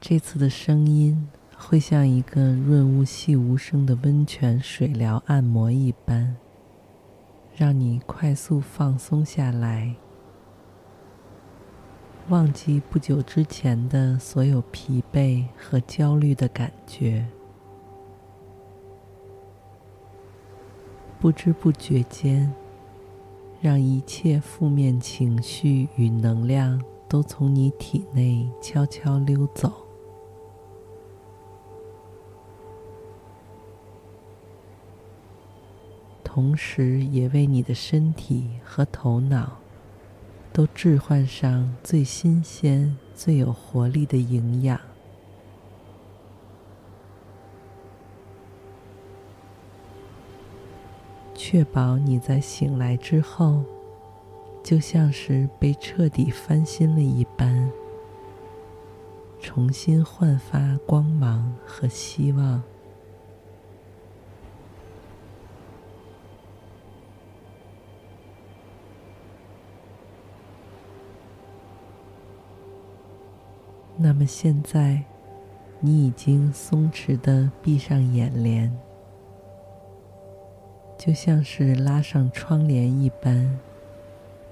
[0.00, 6.36] 这次的声音会像一个润物细无声的温泉水疗按摩一般，
[7.54, 9.94] 让你快速放松下来，
[12.30, 17.26] 忘记不久之前的所有疲惫和焦虑的感觉，
[21.20, 22.50] 不知不觉间，
[23.60, 29.89] 让一切负面情绪与能量都从你体内悄悄溜走。
[36.32, 39.58] 同时，也为你的身体和头脑
[40.52, 44.80] 都置换上最新鲜、最有活力的营养，
[51.34, 53.64] 确保你在醒来之后，
[54.62, 57.68] 就像是被彻底翻新了一般，
[59.40, 62.62] 重新焕发光芒和希望。
[74.02, 75.02] 那么现在，
[75.78, 78.74] 你已经松弛的闭上眼帘，
[80.96, 83.58] 就像是拉上窗帘一般，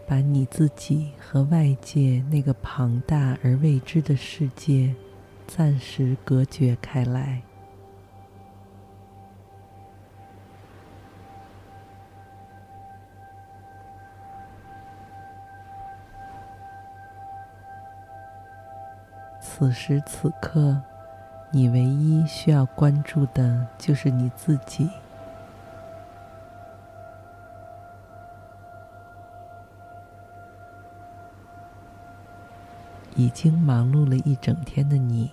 [0.07, 4.95] 把你自己和外界那个庞大而未知的世界
[5.47, 7.41] 暂时隔绝开来。
[19.59, 20.81] 此时此刻，
[21.51, 24.89] 你唯一需要关注的就是你自己。
[33.17, 35.33] 已经忙碌了一整天的你，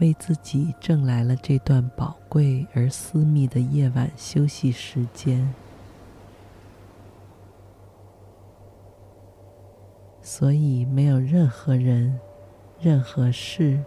[0.00, 5.54] 为自己挣来了这段宝贵而私密的夜晚休息时间，
[10.20, 12.20] 所以没有任何人。
[12.84, 13.80] 任何事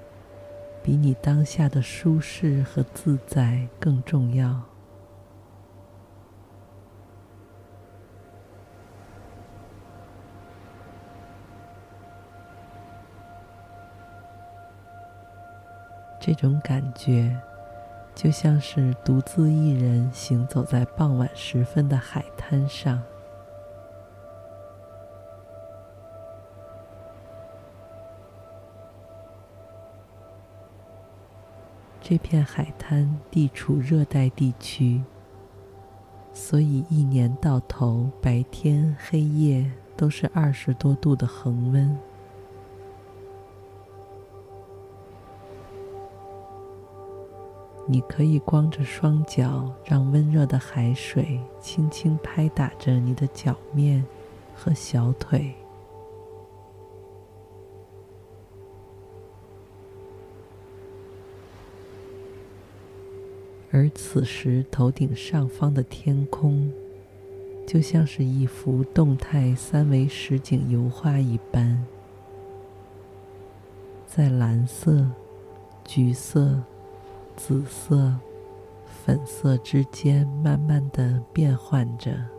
[0.82, 4.60] 比你当下的舒适和自在更重要。
[16.20, 17.40] 这种感觉，
[18.16, 23.00] 就像是独自一人行走在傍晚时分的海滩上。
[32.10, 35.04] 这片海滩地处热带地区，
[36.32, 41.98] 所以一年到头白天黑夜都是二十多度的恒温。
[47.86, 54.02] 你可以光着双脚，让温热的海水轻轻拍打着你的脚面
[54.56, 55.54] 和小腿。
[63.70, 66.72] 而此时，头顶上方的天空，
[67.66, 71.86] 就像是一幅动态三维实景油画一般，
[74.08, 75.06] 在蓝色、
[75.84, 76.64] 橘色、
[77.36, 78.16] 紫色、
[78.86, 82.37] 粉色之间慢慢的变换着。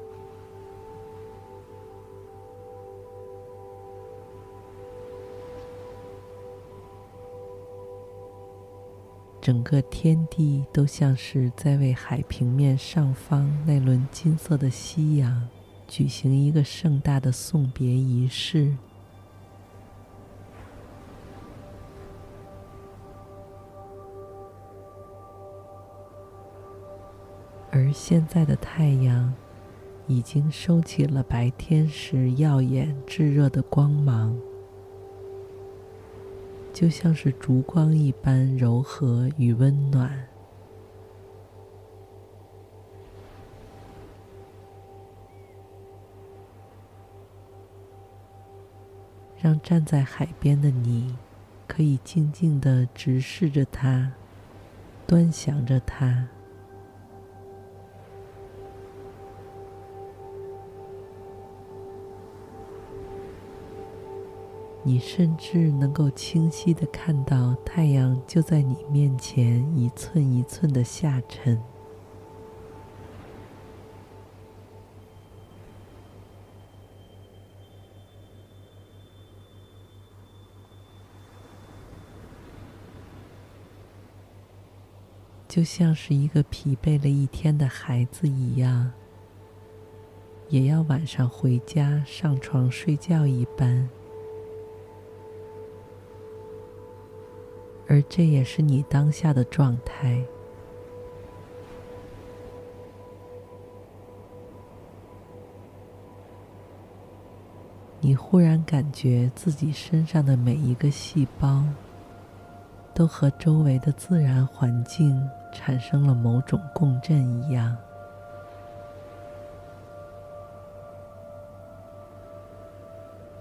[9.48, 15.48] 整个天地都像是在为海平面上方那轮金色的夕阳
[15.86, 18.76] 举行一个盛大的送别仪式，
[27.70, 29.32] 而现在的太阳
[30.06, 34.38] 已经收起了白天时耀眼炙热的光芒。
[36.78, 40.28] 就像是烛光一般柔和与温暖。
[49.42, 51.16] 让站在海边的你，
[51.66, 54.12] 可以静静的直视着它，
[55.04, 56.28] 端详着它。
[64.88, 71.60] 你甚至能够清晰地看到太阳就在你面前一寸一寸的下沉。
[85.46, 88.90] 就像是一个疲惫了一天的孩子一样，
[90.48, 93.86] 也要晚上回家上床睡觉一般，
[97.88, 100.22] 而这也是你当下的状态。
[108.00, 111.64] 你忽然感觉自己身上的每一个细胞，
[112.94, 115.28] 都和周围的自然环境。
[115.50, 117.74] 产生了某种共振一样，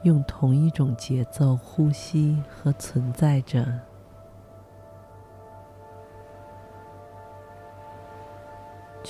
[0.04, 3.68] 用同一种节奏呼吸和存在着，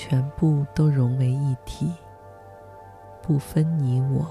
[0.08, 1.92] 全部都融为一体，
[3.20, 4.26] 不分你我。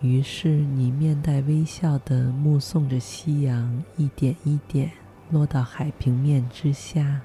[0.00, 4.90] 于是，你面带微笑的目送着夕阳一点一点
[5.30, 7.20] 落到海平面之下。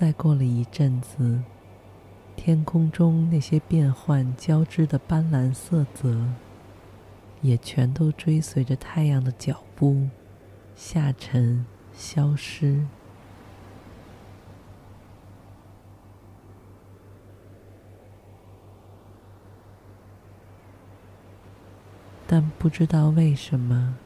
[0.00, 1.42] 再过了一阵子，
[2.34, 6.26] 天空中那些变幻交织的斑斓色泽，
[7.42, 10.08] 也全都追随着太阳的脚步
[10.74, 12.82] 下沉、消失。
[22.26, 23.96] 但不知道为什么，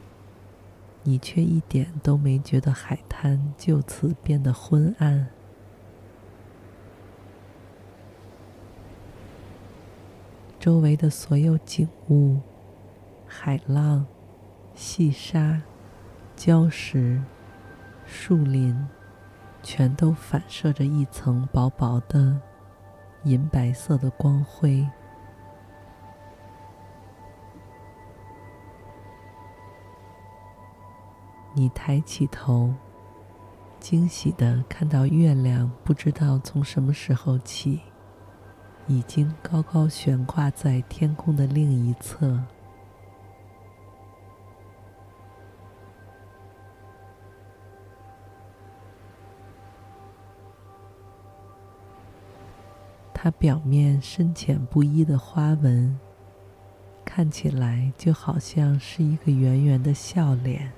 [1.03, 5.29] 你却一点都没觉得海滩就此变得昏暗。
[10.65, 12.39] 周围的所有景物、
[13.27, 14.03] 海浪、
[14.73, 15.61] 细沙、
[16.35, 17.21] 礁石、
[18.03, 18.75] 树林，
[19.61, 22.41] 全都反射着一层薄薄的
[23.25, 24.83] 银白色的光辉。
[31.53, 32.73] 你抬起头，
[33.79, 37.81] 惊喜地看到月亮，不知道从什么时候起，
[38.87, 42.39] 已经高高悬挂在天空的另一侧。
[53.13, 55.99] 它表面深浅不一的花纹，
[57.03, 60.71] 看起来就好像是一个圆圆的笑脸。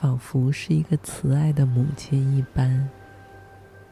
[0.00, 2.88] 仿佛是一个慈爱的母亲一般，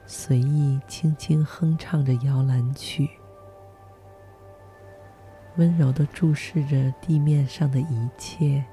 [0.07, 3.11] 随意轻轻哼唱着摇篮曲，
[5.57, 8.65] 温柔的注视着地面上的一切。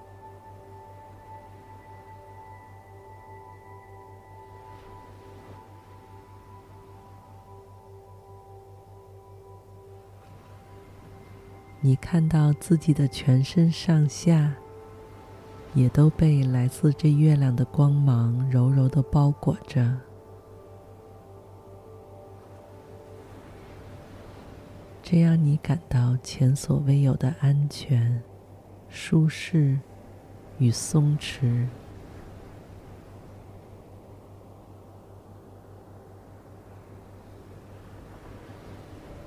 [11.81, 14.53] 你看到自己的全身上下。
[15.75, 19.97] 也都被来自这月亮的光芒柔柔的包裹着，
[25.01, 28.21] 这样你感到前所未有的安全、
[28.87, 29.79] 舒适
[30.59, 31.65] 与松弛。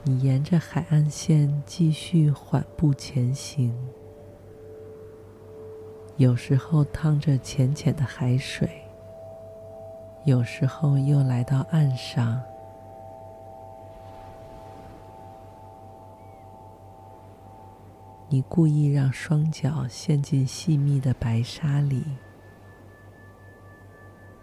[0.04, 3.74] 你沿着海岸线继续缓步前行。
[6.18, 8.68] 有时候趟着浅浅的海水，
[10.24, 12.42] 有时候又来到岸上。
[18.28, 22.02] 你故意让双脚陷进细密的白沙里，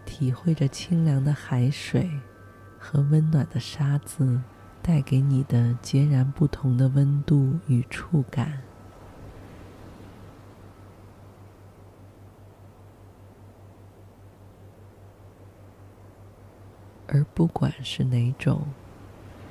[0.06, 2.08] 体会着清凉的海水
[2.78, 4.40] 和温暖的沙子
[4.80, 8.63] 带给你的截然不同的温度与触感。
[17.14, 18.62] 而不管是哪种，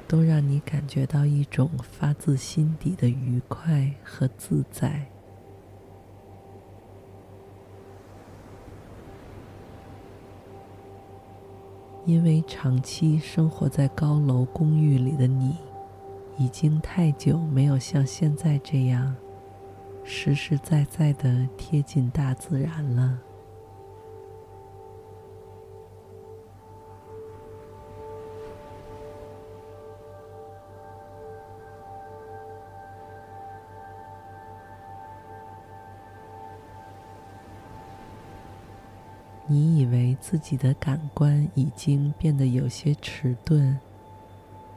[0.06, 5.08] 都让你感觉到一种发自心底的愉快和自在。
[12.06, 15.56] 因为长期生活在高楼公寓里的你，
[16.38, 19.16] 已经太久没有像现在这样
[20.04, 23.18] 实实在在的贴近大自然了。
[39.54, 43.78] 你以为自己的感官已经变得有些迟钝，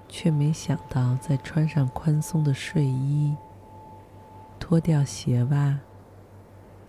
[0.07, 3.35] 却没想到，在穿上宽松的睡衣、
[4.61, 5.79] 脱掉鞋袜，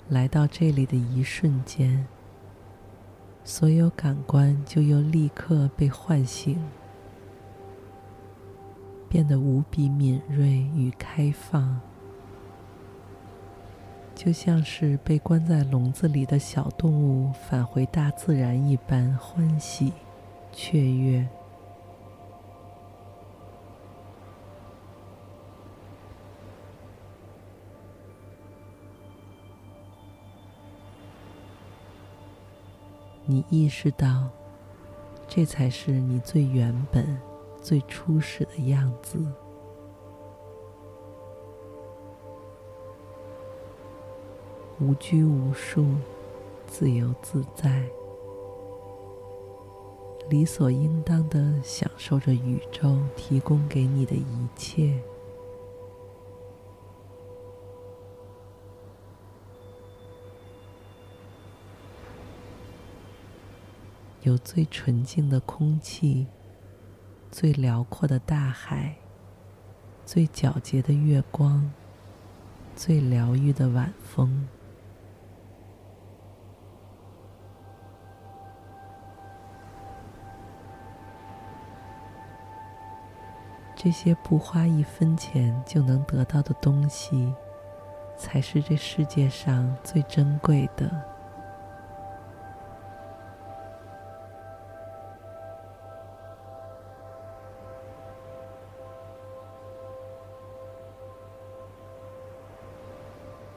[0.09, 2.05] 来到这里的一瞬间，
[3.45, 6.61] 所有感官就又立刻被唤醒，
[9.07, 11.79] 变得无比敏锐与开放。
[14.17, 19.93] 就像是被关在笼子里的小动物返回大自然一般欢喜、
[20.51, 21.25] 雀跃。
[33.23, 34.29] 你意识到，
[35.27, 37.05] 这才是你最原本、
[37.61, 39.19] 最初始的样子。
[44.79, 45.95] 无拘无束，
[46.67, 47.83] 自由自在，
[50.29, 54.99] 理所应当的享受着宇宙提供给你的一切。
[64.21, 66.27] 有最纯净的空气，
[67.31, 68.97] 最辽阔的大海，
[70.05, 71.71] 最皎洁的月光，
[72.75, 74.47] 最疗愈的晚风。
[83.87, 87.33] 这些不花一分钱就能得到的东西，
[88.17, 90.91] 才是这世界上最珍贵的。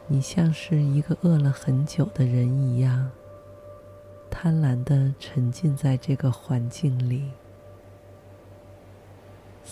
[0.07, 3.11] 你像是一个饿了很久的人一样，
[4.31, 7.33] 贪婪地沉浸在这个环境里。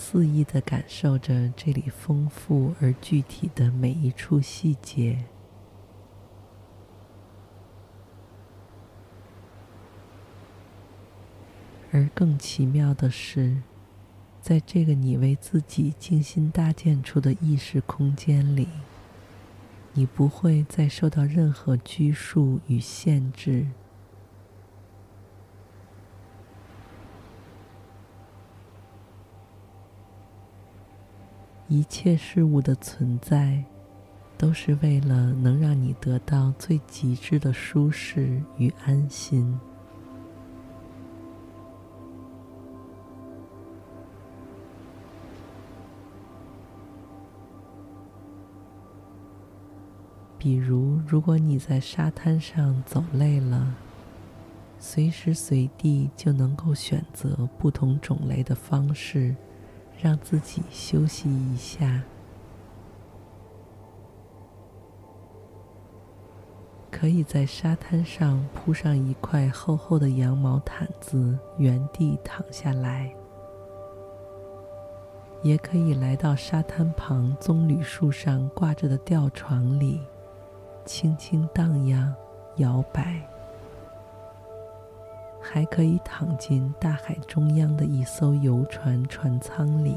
[0.01, 5.25] 肆意的感受着这里丰富而具体的每一处细节，
[11.91, 13.57] 而更奇妙的是，
[14.41, 18.69] 在这个你为自己精心搭建出的意识空间里，
[19.95, 23.67] 你不会再受到任何拘束与限制。
[31.69, 33.63] 一切事物的存在，
[34.39, 39.61] 都是为了能让你得到最极致的舒适与安心。
[50.39, 53.75] 比如，如果你在沙滩上走累了，
[54.79, 59.37] 随时随地就能够选择不同种类的方式。
[60.01, 62.03] 让自己休息一下，
[66.89, 73.11] 可以在沙滩上铺上一块厚厚的羊毛毯子，原地躺下来；
[75.43, 80.01] 也可以来到沙滩旁棕榈树上挂着的吊床里，
[80.85, 82.15] 轻轻荡漾、
[82.57, 83.21] 摇摆。
[85.51, 89.97] 还可以躺进大海中央的一艘游船船舱里，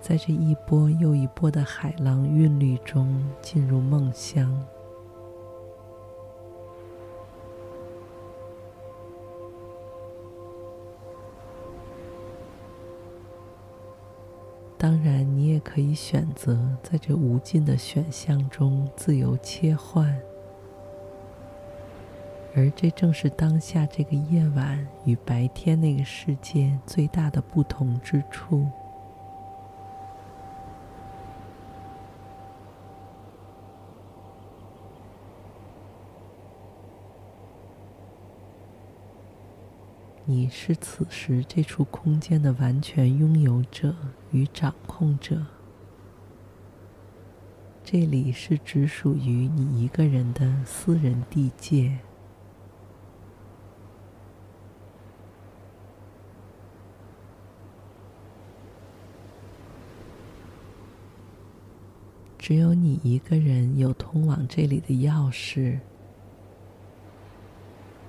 [0.00, 4.52] 在这一波又一波的海浪韵律中进入梦乡。
[14.76, 20.20] 当然，你也可以选择在这无尽的选项中自由切换。
[22.56, 28.64] 而这正是当下这个夜晚与白天那个世界最大的不同之处。
[40.26, 43.94] 你是此时这处空间的完全拥有者
[44.30, 45.44] 与掌控者。
[47.82, 51.98] 这里是只属于你一个人的私人地界。
[62.44, 65.78] 只有你一个人有通往这里的钥匙。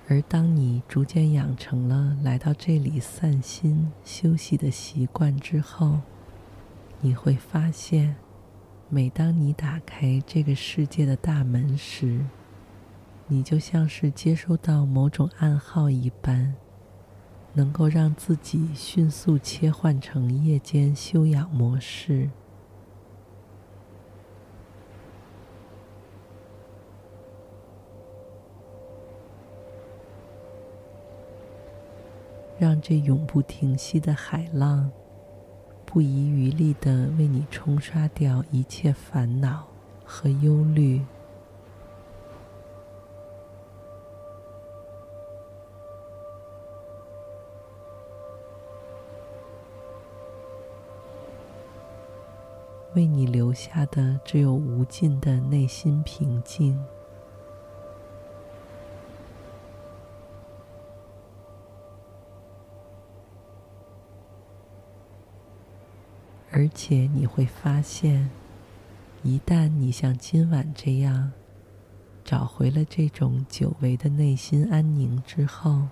[0.09, 6.01] 而当你逐渐养成了来到这里散心休息的习惯之后，
[6.99, 8.17] 你会发现，
[8.89, 12.19] 每当你打开这个世界的大门时，
[13.29, 16.53] 你就像是接收到某种暗号一般，
[17.53, 22.29] 能够让自己迅速切换成夜间休养模式。
[32.65, 34.89] 让这永不停息的海浪，
[35.85, 39.67] 不遗余力的为你冲刷掉一切烦恼
[40.03, 40.99] 和忧虑。
[52.95, 56.83] 为你留下的只有无尽的内心平静。
[66.57, 68.29] 而且你会发现，
[69.23, 71.33] 一旦你像今晚这样
[72.23, 75.89] 找回了这种久违的内心安宁之后，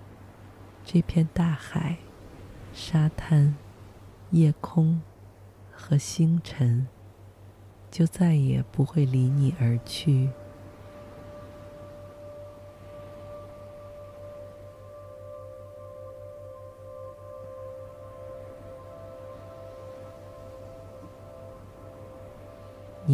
[0.82, 1.98] 这片大海、
[2.72, 3.54] 沙滩、
[4.30, 5.02] 夜空
[5.70, 6.88] 和星辰
[7.90, 10.30] 就再也不会离你而去。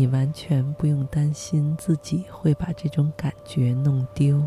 [0.00, 4.42] 你完全不用担心自己会把这种感觉弄丢，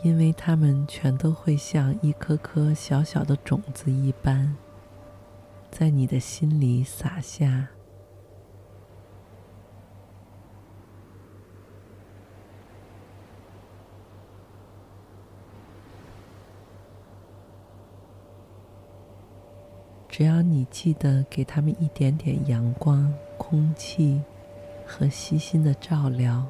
[0.00, 4.56] 因为它们全都会像一颗颗小小的种子一般，
[5.72, 7.75] 在你的心里撒下。
[20.16, 24.18] 只要你记得给他们一点点阳光、空气
[24.86, 26.42] 和细心的照料，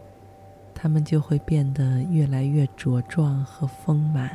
[0.72, 4.30] 他们就会变得越来越茁壮和丰满，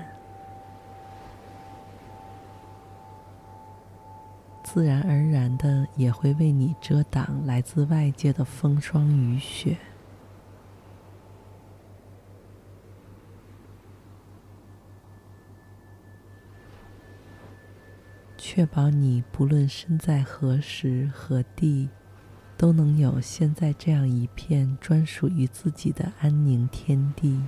[4.63, 9.77] 自然而然的也会为你遮挡来自外界的风霜雨雪。
[18.53, 21.87] 确保你不论身在何时何地，
[22.57, 27.41] 都能有现在这样一片专属于自己的安宁天地。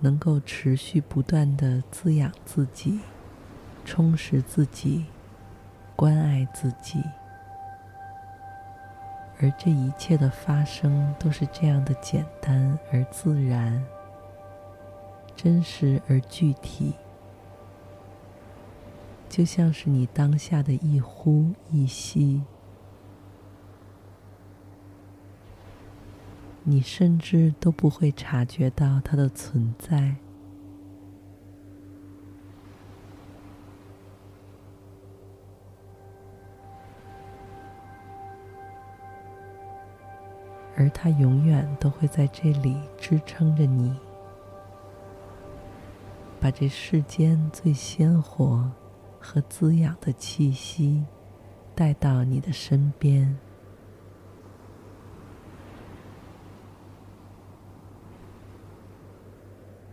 [0.00, 3.00] 能够持续不断的滋养自己、
[3.84, 5.04] 充实自己、
[5.94, 7.02] 关爱自己。
[9.40, 13.84] 而这一切的发生都是这样的简单而自然，
[15.36, 16.94] 真实而具体，
[19.28, 22.42] 就像是你当下的一呼一吸，
[26.64, 30.16] 你甚至都不会察觉到它的存在。
[40.78, 43.92] 而它永远都会在这里支撑着你，
[46.38, 48.70] 把这世间最鲜活
[49.18, 51.04] 和滋养的气息
[51.74, 53.36] 带到你的身边，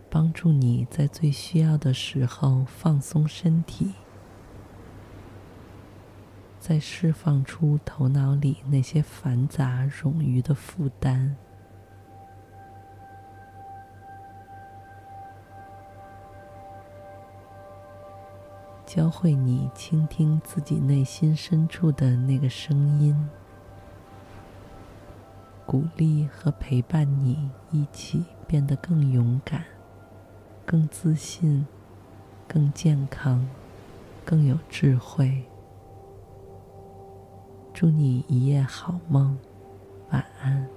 [0.08, 3.92] 帮助你在最需要的时候放松身体。
[6.68, 11.36] 在释放出头脑里那些繁杂冗余的负担，
[18.84, 23.16] 教会你倾听自己内心深处的那个声音，
[25.64, 29.62] 鼓励和陪伴你一起变得更勇敢、
[30.64, 31.64] 更自信、
[32.48, 33.48] 更健康、
[34.24, 35.44] 更有智慧。
[37.76, 39.36] 祝你一夜好梦，
[40.10, 40.75] 晚安。